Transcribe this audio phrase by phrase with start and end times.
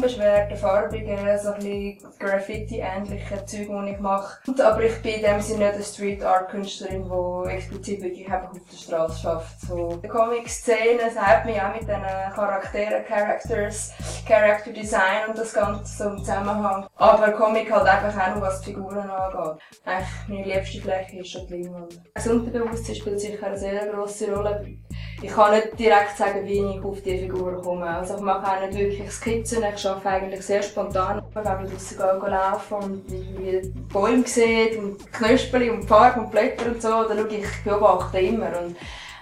[0.00, 4.38] das unbeschwerte, farbige, so ein bisschen Graffiti-ähnliche Zeug, die ich mache.
[4.62, 8.50] Aber ich bin in dem Sinne nicht eine Street Art Künstlerin, die explizit wirklich einfach
[8.50, 9.60] auf der Straße schafft.
[9.60, 13.92] So, die Comic-Szene sagt mir auch mit diesen Charakteren, Characters,
[14.26, 16.86] Character Design und das Ganze so im Zusammenhang.
[16.96, 19.62] Aber Comic halt einfach auch noch, was die Figuren angeht.
[19.84, 22.00] Eigentlich meine liebste Fläche ist schon die Leinwand.
[22.14, 24.78] Das Unterbewusstsein spielt sicher eine sehr grosse Rolle.
[25.22, 27.86] Ich kann nicht direkt sagen, wie ich auf die Figur komme.
[27.86, 31.22] Also ich mache auch nicht wirklich Skizzen, ich arbeite eigentlich sehr spontan.
[31.34, 36.30] Wenn wir draussen gehen, laufen und wie die Bäume sieht und Knöspel und Farbe und
[36.30, 38.48] Blätter und so, dann schaue ich, ich beobachte immer.
[38.62, 38.76] Und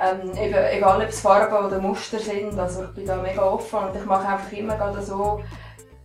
[0.00, 3.96] ähm, egal ob es Farben oder Muster sind, also ich bin da mega offen und
[3.96, 5.40] ich mache einfach immer gerade so,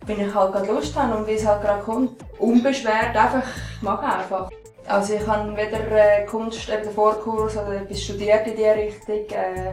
[0.04, 2.24] wenn ich halt gerade Lust habe und wie es halt gerade kommt.
[2.38, 3.42] Unbeschwert einfach,
[3.76, 4.50] ich mache einfach.
[4.88, 9.72] Also ich habe weder äh, Kunst, eben Vorkurs oder etwas studiert in diese Richtung, äh,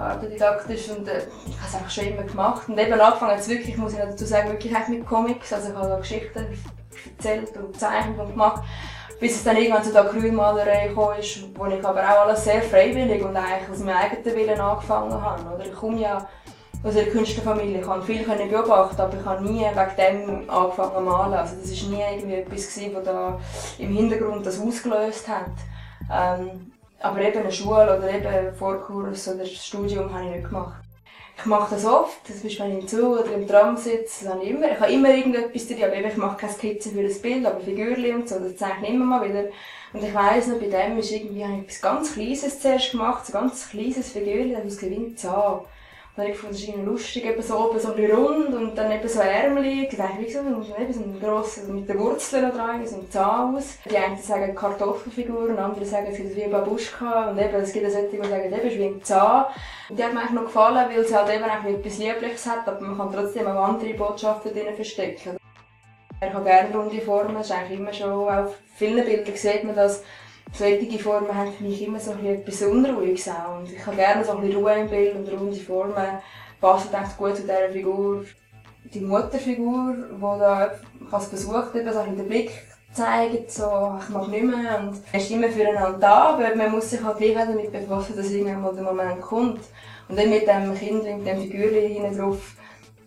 [0.00, 2.68] autodidaktisch und äh, ich habe es einfach schon immer gemacht.
[2.68, 5.88] Und eben angefangen jetzt wirklich, muss ich dazu sagen, wirklich mit Comics, also ich habe
[5.88, 6.46] da Geschichten
[7.16, 8.62] erzählt und gezeichnet und gemacht
[9.20, 12.62] bis es dann irgendwann zu der Grünmalerei gekommen ist, wo ich aber auch alles sehr
[12.62, 15.54] freiwillig und eigentlich aus meinem eigenen Willen angefangen habe.
[15.54, 16.28] Oder ich komme ja
[16.84, 21.00] aus einer Künstlerfamilie, ich konnte viel beobachten, aber ich habe nie wegen dem angefangen zu
[21.00, 21.34] malen.
[21.34, 23.40] Also das war nie irgendwie etwas, das da
[23.78, 25.50] im Hintergrund das ausgelöst hat.
[26.12, 30.82] Ähm, aber eben eine Schule oder eben Vorkurs oder Studium habe ich nicht gemacht.
[31.36, 34.40] Ich mache das oft, zum Beispiel wenn ich im Zug oder im Tram sitze, dann
[34.40, 37.60] immer, ich habe immer irgendetwas drin, aber ich mache keine Skizze für ein Bild, aber
[37.60, 39.44] Figürchen und so, das zeichne ich immer mal wieder.
[39.92, 43.24] Und ich weiss noch, bei dem ist irgendwie, habe ich etwas ganz Kleines zuerst gemacht,
[43.28, 45.64] ein ganz kleines Figürchen, das ausgesehen wie.
[46.18, 49.86] Dann ich es lustig, eben so oben so ein rund und dann eben so Ärmel,
[49.86, 53.54] gleich wie so, eben so ein grosses, mit den Wurzeln noch dran, so ein Zahn
[53.54, 53.78] aus.
[53.88, 57.88] Die einen sagen Kartoffelfigur andere sagen, es gibt wie ein Babuschka und eben, es gibt
[57.92, 59.44] solche, die sagen, eben, es ist wie ein Zahn.
[59.90, 62.66] Und die hat mir eigentlich noch gefallen, weil sie halt eben auch etwas Liebliches hat,
[62.66, 65.36] aber man kann trotzdem auch andere Botschaften drin verstecken.
[66.20, 69.76] Ich habe gerne runde Formen, das ist eigentlich immer schon, auf vielen Bildern sieht man
[69.76, 70.02] das,
[70.52, 73.58] solche Formen haben für mich immer so etwas Unruhiges auch.
[73.58, 75.94] Und ich habe gerne so ein bisschen Ruhe im Bild und runde Formen
[76.60, 78.24] passen echt gut zu dieser Figur.
[78.92, 80.70] Die Mutterfigur, die da
[81.08, 82.50] versucht, eben so den Blick
[82.92, 84.80] zu zeigen, so, ich mag nicht mehr.
[84.80, 88.30] Und man ist immer füreinander da, aber man muss sich halt gleich damit befassen, dass
[88.30, 89.60] irgendwann mal der Moment kommt.
[90.08, 92.54] Und dann mit dem Kind, mit dem Figürchen hinten drauf,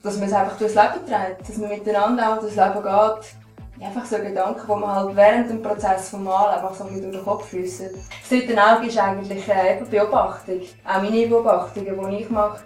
[0.03, 3.40] dass man es einfach durchs Leben trägt, dass man miteinander auch durchs Leben geht
[3.83, 7.23] einfach so Gedanken, die man halt während dem Prozess vom Malen einfach so durch den
[7.23, 7.89] Kopf fließen.
[7.91, 10.61] Das dritte Auge ist eigentlich äh, Beobachtung.
[10.85, 12.61] Auch meine Beobachtungen, die ich mache,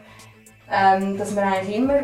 [0.72, 2.00] ähm, dass man eigentlich immer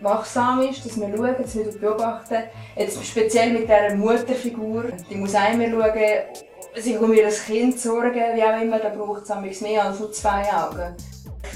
[0.00, 2.44] wachsam ist, dass man schaut, dass man beobachten.
[2.76, 8.42] Jetzt speziell mit dieser Mutterfigur, die muss einmal schauen, sich um ihr Kind sorgen, wie
[8.42, 10.94] auch immer, da braucht es mehr als nur zwei Augen.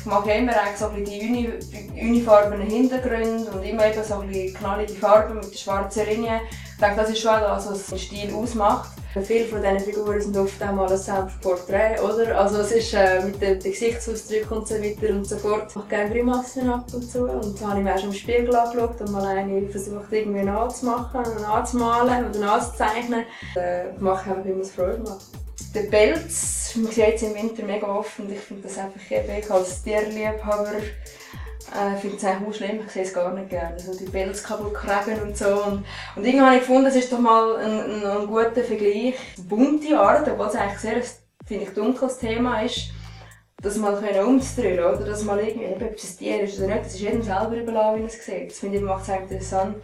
[0.03, 1.49] Ich mache immer so die uni
[1.95, 4.21] unifarbenen Hintergründe und immer eben so
[4.59, 6.41] knallige Farben mit schwarzen Linien.
[6.73, 8.91] Ich denke, das ist schon das, was den Stil ausmacht.
[9.23, 12.37] Viele von diesen Figuren sind oft auch mal ein Selbstporträt, oder?
[12.37, 15.67] Also es ist äh, mit den Gesichtsausdrücken und so weiter und so fort.
[15.69, 18.15] Ich mache gerne Grimassen ab und zu und so habe ich mir auch schon im
[18.15, 23.25] Spiegel angeschaut und mal eine versucht irgendwie nachzumachen und nachzumalen oder nachzuzeichnen.
[23.55, 25.42] Äh, mache ich einfach immer Freude macht.
[25.75, 29.51] Der Pelz, man sieht es im Winter mega oft und ich finde das einfach eben,
[29.51, 33.73] als Tierliebhaber äh, finde es eigentlich schlimm, ich sehe es gar nicht gerne.
[33.73, 35.47] Also die Pelz kaputt kriegen und so.
[35.65, 35.85] Und,
[36.15, 39.15] und irgendwann habe ich gefunden, das ist doch mal ein, ein, ein guter Vergleich.
[39.49, 41.03] Bunte Art, obwohl es eigentlich sehr,
[41.47, 42.91] finde ich, dunkles Thema ist,
[43.63, 43.95] das mal
[44.25, 45.05] umzudrehen, oder?
[45.05, 48.01] Dass mal irgendwie, ob es ein Tier ist oder nicht, das ist jedem selber überlassen,
[48.01, 48.51] wie er es sieht.
[48.51, 49.77] Das finde ich, macht es interessant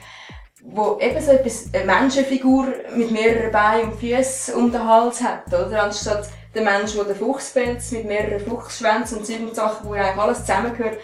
[0.63, 5.47] wo eben so etwas, eine Menschenfigur mit mehreren Beinen und Füßen um den Hals hat,
[5.49, 5.85] oder?
[5.85, 10.41] Anstatt der Mensch, der den Fuchspelz mit mehreren Fuchsschwänzen und solchen Sachen, wo eigentlich alles
[10.41, 10.99] zusammengehört,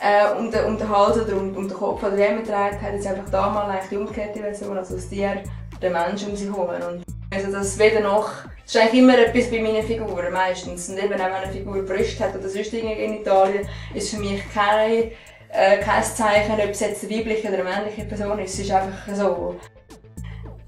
[0.00, 2.94] äh, um, den, um den Hals oder um, um den Kopf oder Riemen trägt, hat
[2.94, 5.42] jetzt einfach da mal eigentlich die umgekehrte Version, also das Tier,
[5.82, 6.68] der Mensch um sich herum.
[6.68, 8.30] Und also das weder noch,
[8.64, 10.88] das ist eigentlich immer etwas bei meinen Figuren meistens.
[10.88, 14.42] Und eben auch wenn eine Figur Brüste hat oder sonst in Italien, ist für mich
[14.54, 15.10] keine
[15.52, 18.54] äh, kein Zeichen, ob es jetzt eine weibliche oder eine männliche Person ist.
[18.54, 19.56] Es ist einfach so.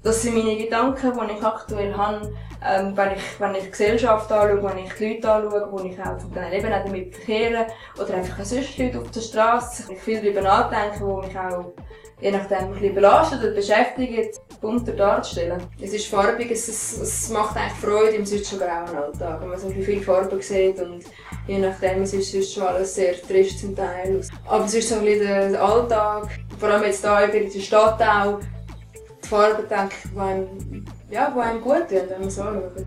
[0.03, 2.33] Das sind meine Gedanken, die ich aktuell habe,
[2.65, 5.99] ähm, wenn, ich, wenn ich die Gesellschaft anschaue, wenn ich die Leute anschaue, wo ich
[6.01, 9.93] auch zum Teil eben auch damit verkehre oder einfach sonst Leute auf der Straße.
[9.93, 11.71] Ich viel darüber nachdenken, wo mich auch
[12.23, 15.61] je nachdem ein bisschen belastet oder beschäftigt, bunter darzustellen.
[15.81, 19.49] Es ist farbig, es, es, es macht eigentlich Freude im sonst schon grauen Alltag, wenn
[19.49, 21.03] man so viele Farben sieht und
[21.47, 24.21] je nachdem, es ist schon alles sehr trist zum Teil.
[24.47, 26.29] Aber es ist so ein bisschen der Alltag,
[26.59, 28.39] vor allem jetzt hier in der Stadt auch,
[29.23, 32.85] die Farben, denke ich, die einem, ja, die einem gut tun, wenn man so schaut.